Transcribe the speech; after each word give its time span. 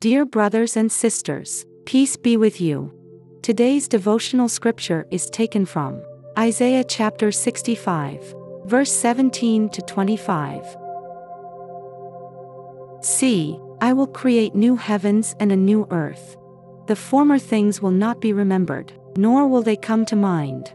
Dear 0.00 0.24
brothers 0.26 0.76
and 0.76 0.92
sisters, 0.92 1.66
peace 1.84 2.16
be 2.16 2.36
with 2.36 2.60
you. 2.60 2.92
Today's 3.42 3.88
devotional 3.88 4.48
scripture 4.48 5.08
is 5.10 5.28
taken 5.28 5.66
from 5.66 6.00
Isaiah 6.38 6.84
chapter 6.84 7.32
65, 7.32 8.32
verse 8.66 8.92
17 8.92 9.68
to 9.70 9.82
25. 9.82 10.76
See, 13.00 13.58
I 13.80 13.92
will 13.92 14.06
create 14.06 14.54
new 14.54 14.76
heavens 14.76 15.34
and 15.40 15.50
a 15.50 15.56
new 15.56 15.84
earth. 15.90 16.36
The 16.86 16.94
former 16.94 17.40
things 17.40 17.82
will 17.82 17.90
not 17.90 18.20
be 18.20 18.32
remembered, 18.32 18.92
nor 19.16 19.48
will 19.48 19.62
they 19.62 19.74
come 19.74 20.04
to 20.04 20.14
mind. 20.14 20.72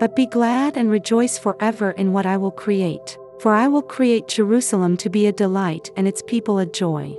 But 0.00 0.16
be 0.16 0.24
glad 0.24 0.78
and 0.78 0.90
rejoice 0.90 1.36
forever 1.36 1.90
in 1.90 2.14
what 2.14 2.24
I 2.24 2.38
will 2.38 2.50
create, 2.50 3.18
for 3.38 3.52
I 3.52 3.68
will 3.68 3.82
create 3.82 4.28
Jerusalem 4.28 4.96
to 4.96 5.10
be 5.10 5.26
a 5.26 5.32
delight 5.32 5.90
and 5.94 6.08
its 6.08 6.22
people 6.26 6.58
a 6.58 6.64
joy. 6.64 7.18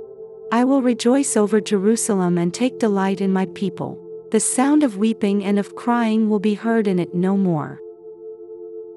I 0.54 0.62
will 0.62 0.82
rejoice 0.82 1.36
over 1.36 1.60
Jerusalem 1.60 2.38
and 2.38 2.54
take 2.54 2.78
delight 2.78 3.20
in 3.20 3.32
my 3.32 3.46
people. 3.56 3.98
The 4.30 4.38
sound 4.38 4.84
of 4.84 4.96
weeping 4.96 5.42
and 5.42 5.58
of 5.58 5.74
crying 5.74 6.28
will 6.28 6.38
be 6.38 6.54
heard 6.54 6.86
in 6.86 7.00
it 7.00 7.12
no 7.12 7.36
more. 7.36 7.80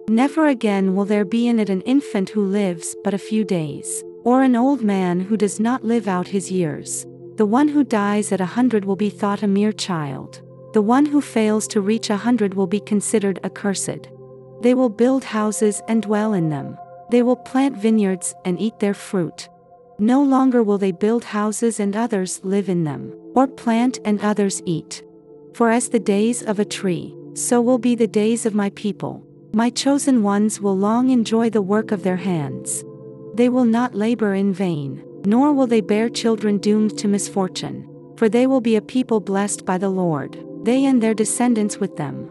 Never 0.08 0.46
again 0.46 0.96
will 0.96 1.06
there 1.06 1.26
be 1.26 1.48
in 1.48 1.58
it 1.58 1.72
an 1.72 1.82
infant 1.82 2.30
who 2.30 2.46
lives 2.46 2.96
but 3.04 3.16
a 3.16 3.26
few 3.30 3.44
days, 3.44 4.04
or 4.24 4.44
an 4.44 4.56
old 4.56 4.84
man 4.84 5.20
who 5.20 5.36
does 5.36 5.60
not 5.60 5.84
live 5.84 6.08
out 6.08 6.28
his 6.28 6.52
years. 6.52 7.08
The 7.38 7.48
one 7.48 7.70
who 7.70 7.84
dies 7.84 8.32
at 8.32 8.40
a 8.40 8.54
hundred 8.58 8.86
will 8.86 8.96
be 8.96 9.10
thought 9.10 9.42
a 9.42 9.48
mere 9.48 9.72
child. 9.72 10.44
The 10.74 10.84
one 10.84 11.08
who 11.08 11.22
fails 11.22 11.68
to 11.70 11.82
reach 11.82 12.12
a 12.12 12.18
hundred 12.18 12.54
will 12.54 12.68
be 12.68 12.82
considered 12.82 13.40
accursed. 13.44 14.10
They 14.62 14.76
will 14.76 14.90
build 14.90 15.24
houses 15.24 15.82
and 15.88 16.04
dwell 16.04 16.34
in 16.34 16.50
them. 16.50 16.78
They 17.10 17.24
will 17.24 17.36
plant 17.36 17.76
vineyards 17.76 18.36
and 18.46 18.62
eat 18.62 18.78
their 18.78 18.94
fruit. 18.94 19.50
No 20.00 20.22
longer 20.22 20.62
will 20.62 20.78
they 20.78 20.92
build 20.92 21.24
houses 21.24 21.80
and 21.80 21.96
others 21.96 22.40
live 22.44 22.70
in 22.70 22.84
them, 22.84 23.12
or 23.34 23.48
plant 23.48 23.98
and 24.06 24.22
others 24.22 24.62
eat. 24.64 25.04
For 25.56 25.72
as 25.72 25.90
the 25.90 26.00
days 26.00 26.44
of 26.44 26.60
a 26.60 26.66
tree, 26.66 27.16
so 27.34 27.62
will 27.62 27.80
be 27.80 27.96
the 27.96 28.08
days 28.08 28.46
of 28.46 28.54
my 28.54 28.70
people. 28.72 29.26
My 29.54 29.72
chosen 29.72 30.22
ones 30.22 30.62
will 30.62 30.78
long 30.78 31.10
enjoy 31.10 31.50
the 31.50 31.64
work 31.64 31.92
of 31.92 32.04
their 32.04 32.18
hands. 32.18 32.84
They 33.34 33.50
will 33.50 33.66
not 33.66 33.96
labor 33.96 34.36
in 34.36 34.54
vain, 34.54 35.04
nor 35.26 35.52
will 35.52 35.66
they 35.66 35.82
bear 35.82 36.10
children 36.10 36.60
doomed 36.60 36.96
to 37.00 37.08
misfortune. 37.08 37.90
For 38.18 38.30
they 38.30 38.46
will 38.46 38.62
be 38.62 38.76
a 38.76 38.82
people 38.82 39.20
blessed 39.20 39.66
by 39.66 39.80
the 39.80 39.90
Lord, 39.90 40.38
they 40.64 40.86
and 40.86 41.02
their 41.02 41.16
descendants 41.16 41.80
with 41.80 41.98
them. 41.98 42.30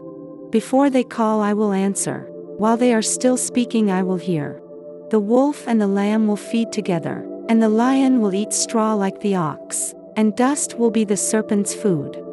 Before 0.51 0.89
they 0.89 1.03
call, 1.03 1.41
I 1.41 1.51
will 1.51 1.73
answer. 1.73 2.29
While 2.31 2.77
they 2.77 2.93
are 2.93 3.01
still 3.01 3.35
speaking, 3.35 3.91
I 3.91 4.03
will 4.03 4.17
hear. 4.17 4.61
The 5.09 5.19
wolf 5.19 5.67
and 5.67 5.81
the 5.81 5.87
lamb 5.87 6.27
will 6.27 6.37
feed 6.37 6.71
together 6.71 7.27
and 7.49 7.61
the 7.61 7.69
lion 7.69 8.21
will 8.21 8.33
eat 8.33 8.53
straw 8.53 8.93
like 8.93 9.19
the 9.21 9.35
ox, 9.35 9.93
and 10.15 10.35
dust 10.35 10.77
will 10.77 10.91
be 10.91 11.03
the 11.03 11.17
serpent's 11.17 11.73
food. 11.73 12.23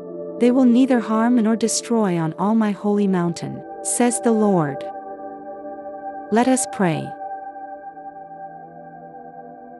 They 0.40 0.50
will 0.50 0.64
neither 0.64 1.00
harm 1.00 1.36
nor 1.36 1.56
destroy 1.56 2.18
on 2.18 2.34
all 2.34 2.54
my 2.54 2.72
holy 2.72 3.06
mountain, 3.06 3.62
says 3.82 4.20
the 4.20 4.32
Lord. 4.32 4.84
Let 6.32 6.48
us 6.48 6.66
pray. 6.72 7.08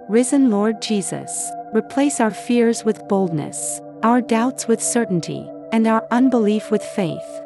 Risen 0.08 0.50
Lord 0.50 0.82
Jesus, 0.82 1.50
replace 1.72 2.20
our 2.20 2.30
fears 2.30 2.84
with 2.84 3.08
boldness, 3.08 3.80
our 4.02 4.20
doubts 4.20 4.68
with 4.68 4.82
certainty, 4.82 5.50
and 5.72 5.86
our 5.86 6.06
unbelief 6.10 6.70
with 6.70 6.84
faith. 6.84 7.40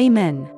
Amen. 0.00 0.50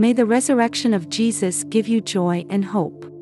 May 0.00 0.12
the 0.12 0.24
resurrection 0.24 0.94
of 0.94 1.08
Jesus 1.08 1.64
give 1.64 1.88
you 1.88 2.00
joy 2.00 2.46
and 2.48 2.64
hope. 2.64 3.17